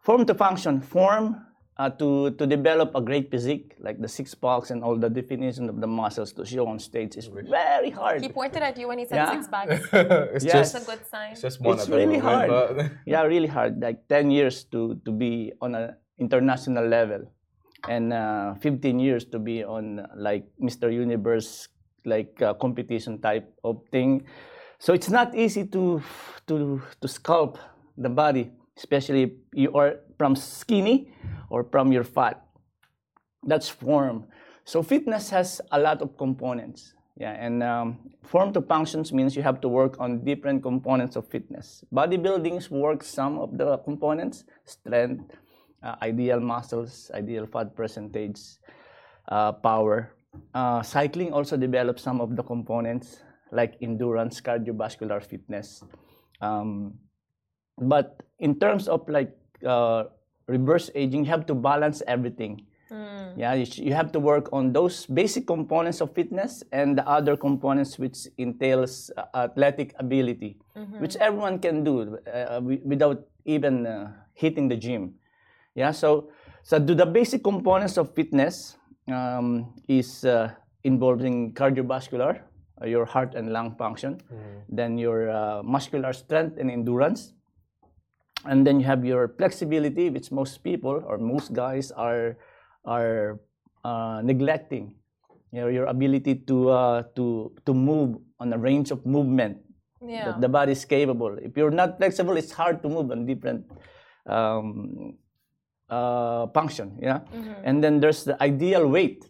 [0.00, 0.80] form to function.
[0.80, 1.46] Form
[1.78, 5.68] uh, to, to develop a great physique, like the six packs and all the definition
[5.68, 8.20] of the muscles to show on stage is very hard.
[8.20, 9.32] He pointed at you when he said Yeah.
[9.32, 9.86] six packs.
[9.92, 10.52] it's Yes.
[10.54, 11.32] just That's a good sign.
[11.32, 12.76] it's just one It's at really moment, hard.
[12.76, 13.80] but yeah, really hard.
[13.80, 17.30] Like 10 years to, to be on an international level
[17.88, 20.92] and uh, 15 years to be on like Mr.
[20.92, 21.68] Universe,
[22.04, 24.24] like uh, competition type of thing.
[24.80, 26.02] So it's not easy to,
[26.48, 27.58] to, to sculpt
[27.96, 31.12] the body, especially if you are from skinny
[31.50, 32.44] or from your fat.
[33.46, 34.26] That's form.
[34.64, 36.94] So fitness has a lot of components.
[37.16, 41.26] Yeah, and um, form to functions means you have to work on different components of
[41.26, 41.82] fitness.
[41.92, 45.34] Bodybuildings work some of the components: strength,
[45.82, 48.38] uh, ideal muscles, ideal fat percentage,
[49.28, 50.14] uh, power.
[50.54, 55.82] Uh, cycling also develops some of the components like endurance, cardiovascular fitness.
[56.40, 56.94] Um,
[57.78, 59.34] but in terms of like
[59.66, 60.04] uh,
[60.48, 62.66] reverse aging, you have to balance everything.
[63.36, 67.06] Yeah, you, sh- you have to work on those basic components of fitness and the
[67.08, 70.56] other components which entails uh, athletic ability,
[70.98, 75.14] which everyone can do uh, wi- without even uh, hitting the gym.
[75.74, 76.30] Yeah, so
[76.64, 80.50] so do the basic components of fitness um, is uh,
[80.82, 82.40] involving cardiovascular,
[82.82, 84.18] uh, your heart and lung function,
[84.68, 87.32] then your uh, muscular strength and endurance,
[88.48, 92.36] and then you have your flexibility, which most people or most guys are
[92.84, 93.38] are
[93.84, 94.96] uh, neglecting.
[95.52, 99.60] You know, your ability to uh, to to move on a range of movement
[99.98, 100.24] Yeah.
[100.30, 101.34] That the body is capable.
[101.42, 103.66] If you're not flexible, it's hard to move on different
[104.26, 105.18] um,
[105.90, 106.98] uh, function.
[107.02, 107.26] Yeah.
[107.34, 107.66] Mm-hmm.
[107.66, 109.26] And then there's the ideal weight.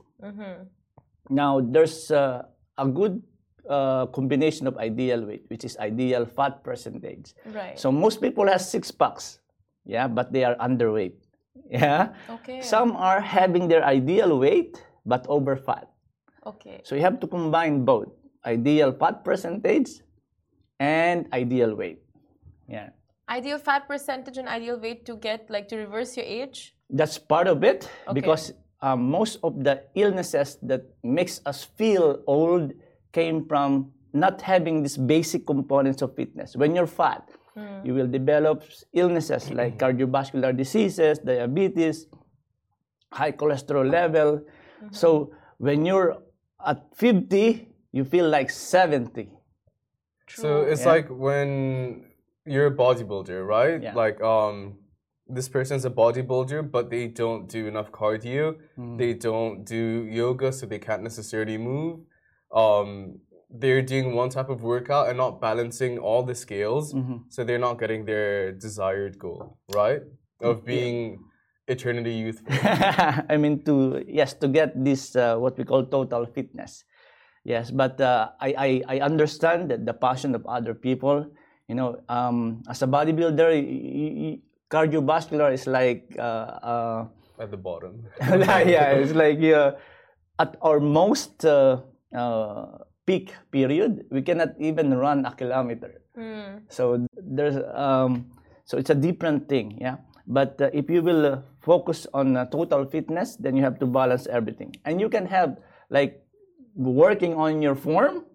[1.30, 2.42] Now there's uh,
[2.76, 3.22] a good
[3.68, 7.34] uh, combination of ideal weight, which is ideal fat percentage.
[7.52, 7.78] Right.
[7.78, 9.38] So most people have six packs,
[9.84, 11.14] yeah, but they are underweight.
[11.70, 12.14] Yeah.
[12.40, 12.62] Okay.
[12.62, 15.88] Some are having their ideal weight but over fat.
[16.46, 16.80] okay.
[16.84, 18.08] So you have to combine both
[18.46, 20.00] ideal fat percentage
[20.80, 22.00] and ideal weight.
[22.68, 22.90] Yeah.
[23.28, 26.72] Ideal fat percentage and ideal weight to get like to reverse your age.
[26.88, 28.14] That's part of it Okay.
[28.16, 32.72] because um, most of the illnesses that makes us feel old
[33.12, 36.56] came from not having these basic components of fitness.
[36.56, 37.84] When you're fat, Hmm.
[37.86, 42.06] you will develop illnesses like cardiovascular diseases, diabetes,
[43.12, 44.38] high cholesterol level.
[44.38, 44.92] Mm-hmm.
[44.92, 46.16] So when you're
[46.64, 49.28] at 50, you feel like 70.
[50.28, 50.92] So it's Yeah.
[50.92, 52.04] like when
[52.46, 53.82] you're a bodybuilder, right?
[53.82, 53.94] Yeah.
[53.94, 54.78] Like um
[55.26, 58.54] this person's a bodybuilder, but they don't do enough cardio.
[58.78, 58.96] Mm.
[58.98, 62.00] They don't do yoga, so they can't necessarily move.
[62.52, 67.24] Um they're doing one type of workout and not balancing all the scales, Mhm.
[67.32, 70.02] so they're not getting their desired goal, right?
[70.40, 71.18] Of being
[71.66, 72.52] eternity youthful.
[73.32, 76.84] I mean, to yes, to get this uh, what we call total fitness.
[77.44, 81.24] Yes, but uh, I, I I understand that the passion of other people.
[81.68, 83.52] You know, um, as a bodybuilder,
[84.70, 87.00] cardiovascular is like uh, uh,
[87.40, 88.04] At the bottom.
[88.20, 89.72] yeah, it's like uh,
[90.38, 91.44] at our most
[92.14, 96.02] uh, peak period, we cannot even run a kilometer.
[96.14, 96.64] Hmm.
[96.68, 98.32] So there's um,
[98.64, 99.96] so it's a different thing, yeah.
[100.28, 103.86] But uh, if you will uh, focus on uh, total fitness, then you have to
[103.86, 105.56] balance everything, and you can have
[105.88, 106.20] like
[106.76, 108.28] working on your form,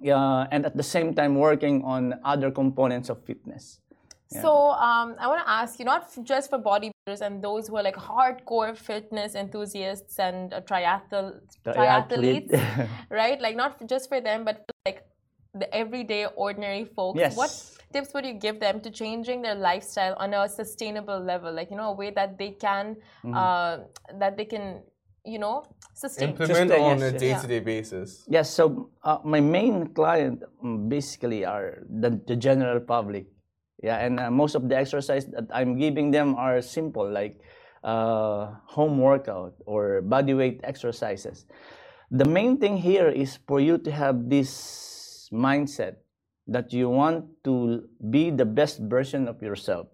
[0.00, 3.80] uh, and at the same time working on other components of fitness.
[4.30, 7.76] So um, I want to ask you, not f- just for bodybuilders and those who
[7.76, 12.50] are like hardcore fitness enthusiasts and uh, triathlete, Triathlete.
[12.50, 13.40] triathletes, right?
[13.40, 15.06] Like not f- just for them, but for, like
[15.54, 17.18] the everyday ordinary folks.
[17.18, 17.36] Yes.
[17.36, 17.50] What
[17.92, 21.50] tips would you give them to changing their lifestyle on a sustainable level?
[21.52, 23.34] Like you know, a way that they can, Mm-hmm.
[23.34, 23.78] uh,
[24.18, 24.82] that they can,
[25.24, 25.64] you know,
[25.94, 26.30] sustain.
[26.30, 28.24] Implement Just, uh, on yes, a day-to-day basis.
[28.28, 33.24] Yes, so uh, my main client um, basically are the, the general public.
[33.82, 37.40] Yeah, and uh, most of the exercise that I'm giving them are simple, like
[37.84, 41.46] uh, home workout or body weight exercises.
[42.10, 45.96] The main thing here is for you to have this mindset
[46.48, 49.86] that you want to be the best version of yourself.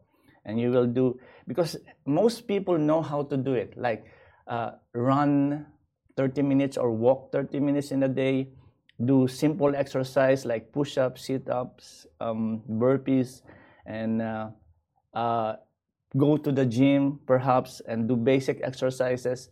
[0.47, 1.19] And you will do,
[1.49, 4.07] because most people know how to do it, like
[4.47, 5.67] uh, run
[6.17, 8.49] 30 minutes or walk 30 minutes in a day,
[9.05, 13.43] do simple exercise like push ups, sit ups, um, burpees,
[13.87, 14.49] and uh,
[15.15, 15.57] uh,
[16.17, 19.51] go to the gym perhaps and do basic exercises.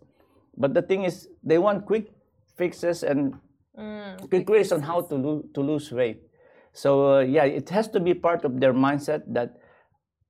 [0.56, 2.12] But the thing is, they want quick
[2.56, 3.34] fixes and
[3.78, 6.22] Mm, quick ways on how to, lo- to lose weight.
[6.74, 9.56] So, uh, yeah, it has to be part of their mindset that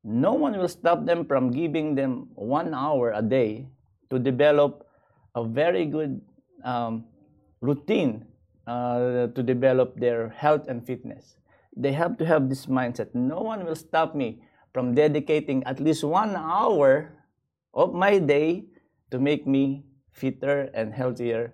[0.04, 3.66] no one will stop them from giving them one hour a day
[4.10, 4.86] to develop
[5.34, 6.20] a very good
[6.64, 7.04] um,
[7.60, 8.26] routine
[8.66, 11.36] uh, to develop their health and fitness.
[11.76, 13.14] They have to have this mindset.
[13.14, 17.12] No one will stop me from dedicating at least one hour
[17.74, 18.64] of my day
[19.10, 21.52] to make me fitter and healthier.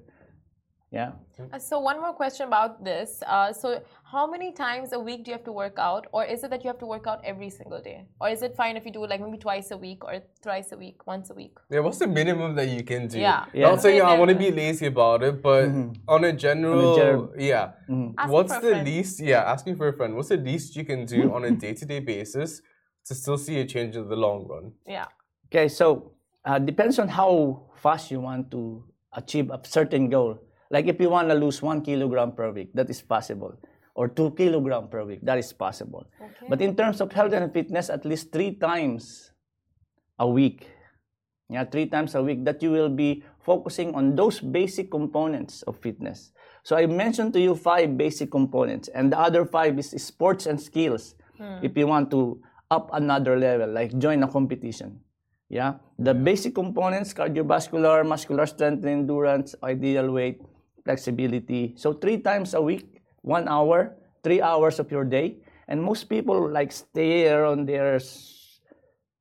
[0.91, 1.13] Yeah.
[1.53, 3.23] Uh, So one more question about this.
[3.27, 6.43] Uh, so how many times a week do you have to work out, or is
[6.45, 8.85] it that you have to work out every single day, or is it fine if
[8.87, 11.55] you do it like maybe twice a week or thrice a week, once a week?
[11.71, 13.19] Yeah, what's the minimum that you can do?
[13.19, 13.45] Yeah.
[13.53, 13.69] Yeah.
[13.71, 15.65] Not saying I want to be lazy about it, but
[16.09, 17.73] on a general, general- yeah.
[17.89, 18.87] Asking What's the friend.
[18.87, 19.21] least?
[19.21, 20.17] Yeah, asking for a friend.
[20.17, 22.63] What's the least you can do on a day-to-day basis
[23.07, 24.73] to still see a change in the long run?
[24.87, 25.07] Yeah.
[25.49, 26.13] Okay, so
[26.47, 30.39] uh, depends on how fast you want to achieve a certain goal.
[30.71, 33.55] Like if you want to lose one kilogram per week, that is possible,
[33.99, 36.07] or two kilogram per week, that is possible.
[36.23, 36.47] Okay.
[36.49, 39.33] But in terms of health and fitness, at least three times
[40.21, 40.71] a week,
[41.51, 45.77] yeah, three times a week, that you will be focusing on those basic components of
[45.83, 46.31] fitness.
[46.63, 50.61] So I mentioned to you five basic components, and the other five is sports and
[50.61, 51.17] skills.
[51.37, 51.59] Hmm.
[51.63, 52.41] If you want to
[52.71, 55.01] up another level, like join a competition.
[55.49, 60.39] Yeah, the basic components: cardiovascular, muscular strength, endurance, ideal weight,
[60.85, 61.75] flexibility.
[61.77, 65.39] So three times a week, one hour, three hours of your day,
[65.69, 67.99] and most people like stay on their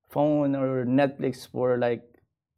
[0.10, 2.04] phone or Netflix for like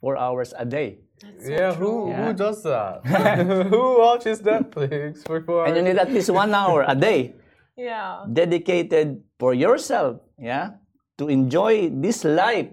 [0.02, 1.00] four hours a day.
[1.44, 2.24] yeah, who Yeah.
[2.24, 3.04] who does that?
[3.74, 7.36] who watches Netflix for four And you need at least one hour a day.
[7.80, 8.28] Yeah.
[8.28, 10.84] dedicated for yourself, yeah,
[11.16, 12.68] to enjoy this life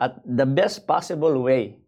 [0.00, 1.79] at the best possible way.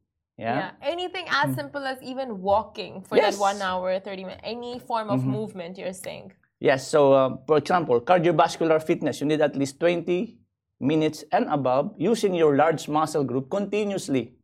[0.43, 0.59] Yeah.
[0.59, 0.70] Yeah.
[0.95, 3.34] Anything as simple as even walking for Yes.
[3.36, 6.32] that one hour, 30 minutes, any form of movement, you're saying.
[6.59, 6.86] Yes.
[6.88, 10.38] So, um, for example, cardiovascular fitness, you need at least 20
[10.80, 14.34] minutes and above using your large muscle group continuously.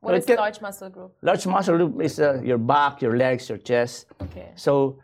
[0.00, 1.10] What Well, is can- large muscle group?
[1.22, 4.06] Large muscle group is uh, your back, your legs, your chest.
[4.22, 4.50] Okay.
[4.56, 4.98] So,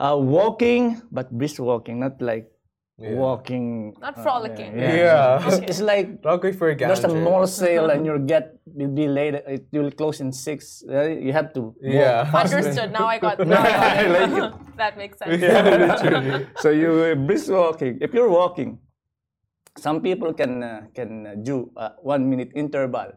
[0.00, 2.50] uh, walking, but brisk walking, not like
[2.98, 3.14] Yeah.
[3.14, 3.94] walking.
[4.00, 4.74] Not uh, frolicking.
[4.74, 4.94] yeah.
[5.38, 5.46] Yeah.
[5.46, 7.22] It's, it's like Not good for a there's a gander.
[7.22, 9.34] mall sale and your get will be late.
[9.46, 10.82] It will close in six.
[10.82, 11.60] uh, You have to.
[11.60, 11.76] walk.
[11.78, 12.26] Yeah.
[12.34, 12.90] Understood.
[12.90, 14.52] Now I got now I got it.
[14.82, 15.40] that makes sense.
[15.40, 16.46] Yeah, literally.
[16.58, 17.98] so you uh, brisk walking.
[18.02, 18.78] If you're walking,
[19.78, 23.14] some people can uh, can uh, do uh, one minute interval,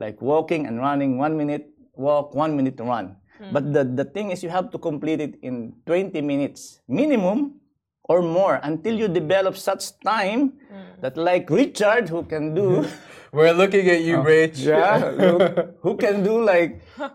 [0.00, 1.18] like walking and running.
[1.20, 3.16] One minute walk, one minute run.
[3.52, 7.60] But the, the thing is, you have to complete it in 20 minutes minimum
[8.08, 10.54] or more until you develop such time
[11.00, 12.86] that, like Richard, who can do,
[13.32, 14.64] We're looking at you, Rich.
[14.66, 14.70] Oh.
[14.70, 15.38] yeah, who,
[15.82, 17.12] who can do like r-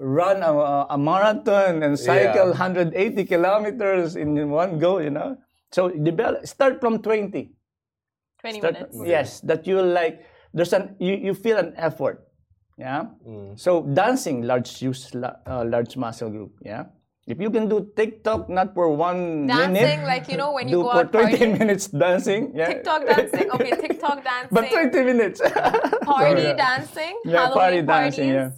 [0.00, 0.52] run a,
[0.90, 2.58] a marathon and cycle Yeah.
[2.58, 5.36] 180 kilometers in one go, you know.
[5.72, 7.50] So develop, start from 20.
[8.40, 8.96] 20 Start- minutes.
[9.04, 10.22] Yes, that you like.
[10.52, 12.22] There's an you, you feel an effort.
[12.78, 13.06] Yeah.
[13.26, 13.58] Mm.
[13.58, 16.52] So dancing, large use uh, large muscle group.
[16.62, 16.84] Yeah.
[17.26, 20.76] If you can do TikTok not for one Dancing, minute, like you know when you
[20.76, 21.58] do go for out 20 partying.
[21.58, 22.52] minutes dancing.
[22.54, 22.66] Yeah.
[22.68, 23.50] TikTok dancing.
[23.50, 24.48] Okay, TikTok dancing.
[24.52, 25.40] But 20 minutes.
[26.04, 26.52] party So, yeah.
[26.54, 27.14] dancing.
[27.24, 28.16] Yeah, Halloween party parties.
[28.16, 28.50] dancing, yeah.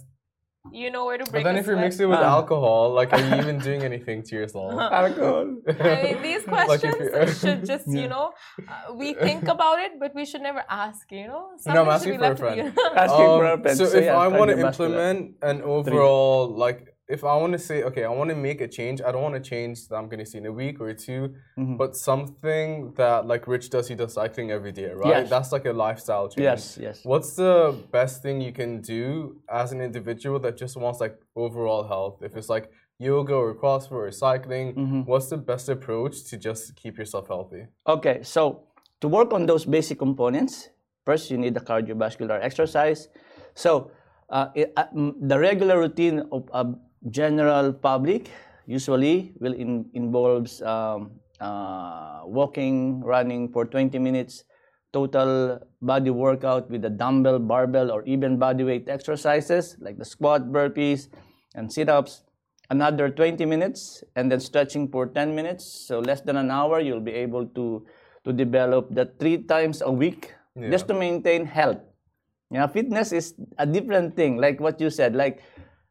[0.73, 1.85] You know where to But bring then if you're sweat.
[1.85, 2.35] mixing it with Ah.
[2.39, 4.73] alcohol, like, are you even doing anything to yourself?
[4.77, 5.55] Alcohol.
[5.79, 8.31] I mean, these questions you- should just, you know,
[8.67, 11.43] uh, we think about it, but we should never ask, you know?
[11.67, 12.57] No, I'm Something should asking for a friend.
[12.75, 12.83] you.
[12.97, 13.77] Asking for a Um, friend.
[13.77, 17.59] so So, if yeah, I want to implement an overall, like, if I want to
[17.59, 20.07] say, okay, I want to make a change, I don't want to change that I'm
[20.09, 21.77] going to see in a week or 2 Mm-hmm.
[21.77, 25.09] but something that, like Rich does, he does cycling every day, right?
[25.23, 25.29] Yes.
[25.29, 26.43] That's like a lifestyle change.
[26.43, 26.99] Yes, yes.
[27.03, 31.83] What's the best thing you can do as an individual that just wants like overall
[31.87, 32.21] health?
[32.21, 35.01] If it's like yoga or CrossFit or cycling, Mm-hmm.
[35.11, 37.63] what's the best approach to just keep yourself healthy?
[37.87, 38.63] Okay, so
[39.01, 40.69] to work on those basic components,
[41.05, 43.07] first you need the cardiovascular exercise.
[43.55, 43.91] So
[44.29, 44.85] uh, it, uh,
[45.31, 46.65] the regular routine of a
[47.09, 48.31] general public
[48.65, 54.43] usually will in, involves um, uh, walking, running for 20 minutes,
[54.93, 60.51] total body workout with the dumbbell, barbell, or even body weight exercises like the squat,
[60.51, 61.09] burpees,
[61.55, 62.23] and sit-ups.
[62.69, 65.63] Another 20 minutes and then stretching for 10 minutes.
[65.63, 67.85] So less than an hour you'll be able to
[68.25, 70.33] to develop that three times a week
[70.69, 71.79] just to maintain health.
[72.51, 74.35] Yeah fitness is a different thing.
[74.35, 75.39] Like what you said like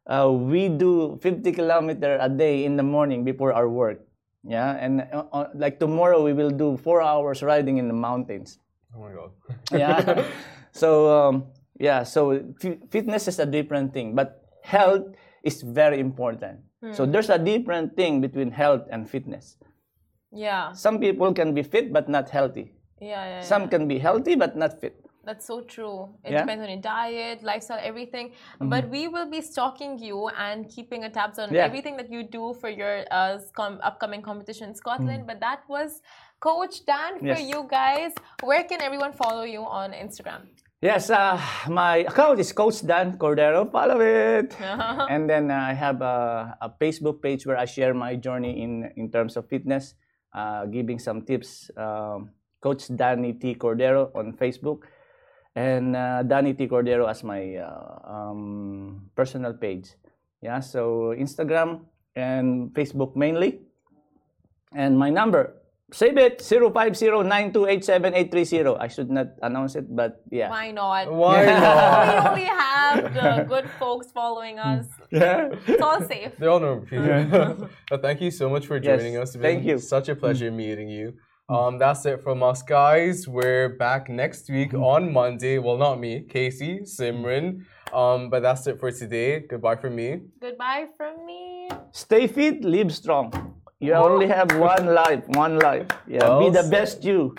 [0.07, 4.01] uh, we do 50 kilometer a day in the morning before our work.
[4.47, 8.59] Yeah and uh, uh, like tomorrow we will do four hours riding in the mountains.
[8.95, 9.31] Oh my god.
[9.73, 10.25] yeah.
[10.71, 11.47] So um,
[11.81, 15.03] yeah so fi- fitness is a different thing but health
[15.43, 16.61] is very important.
[16.93, 19.59] So there's a different thing between health and fitness.
[20.31, 22.71] Yeah, some people can be fit but not healthy.
[23.01, 23.41] Yeah, yeah.
[23.43, 25.99] some can be healthy but not fit That's so true.
[26.25, 26.41] It Yeah.
[26.43, 28.27] depends on your diet, lifestyle, everything.
[28.75, 31.65] But we will be stalking you and keeping a tabs on Yeah.
[31.69, 35.27] everything that you do for your uh, com- upcoming competition in Scotland.
[35.31, 35.91] But that was
[36.49, 37.43] Coach Dan for Yes.
[37.53, 38.13] you guys.
[38.51, 40.43] Where can everyone follow you on Instagram?
[40.83, 41.41] yes uh,
[41.83, 44.53] my account is coach dan cordero follow it
[45.15, 46.17] and then uh, i have a,
[46.61, 49.95] a facebook page where i share my journey in in terms of fitness
[50.37, 52.29] uh, giving some tips um,
[52.61, 54.85] coach danny t cordero on facebook
[55.57, 59.97] and uh, danny t cordero as my uh, um, personal page
[60.43, 61.81] yeah so instagram
[62.15, 63.61] and facebook mainly
[64.77, 65.55] and my number
[65.93, 71.13] save it 0509287830 i should not announce it but yeah Why not?
[71.13, 71.53] Why we
[72.29, 74.87] only have the good folks following us.
[75.11, 76.37] yeah It's all safe.
[76.39, 76.85] They all know.
[77.91, 79.35] but thank you so much for Yes, joining us.
[79.35, 79.79] It's thank been you.
[79.79, 81.15] Such a pleasure meeting you.
[81.49, 83.29] Um, that's it from us, guys.
[83.29, 85.59] We're back next week on Monday.
[85.59, 87.65] Well, not me, Casey, Simran.
[87.93, 89.41] Um, but that's it for today.
[89.49, 90.23] Goodbye from me.
[90.41, 91.69] Goodbye from me.
[91.93, 93.56] stay fit live strong
[93.87, 96.71] you only have one life one life yeah be the said.
[96.77, 97.35] best you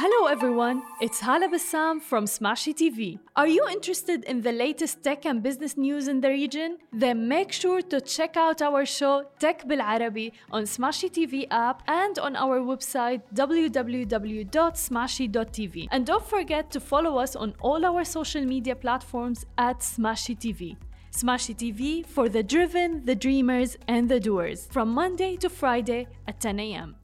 [0.00, 3.18] Hello everyone, it's Hala Bassam from Smashi TV.
[3.34, 6.78] Are you interested in the latest tech and business news in the region?
[6.92, 11.82] Then make sure to check out our show Tech Bil Arabi on Smashi TV app
[11.88, 15.88] and on our website www.smashi.tv.
[15.90, 20.76] And don't forget to follow us on all our social media platforms at Smashi TV.
[21.10, 26.40] Smashi TV for the driven, the dreamers, and the doers from Monday to Friday at
[26.40, 26.96] 10 a.m.